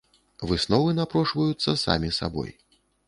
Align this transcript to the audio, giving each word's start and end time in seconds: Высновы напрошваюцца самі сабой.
Высновы 0.51 0.95
напрошваюцца 0.99 1.77
самі 1.85 2.09
сабой. 2.21 2.51